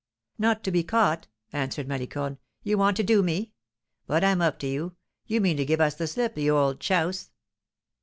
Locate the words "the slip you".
5.93-6.57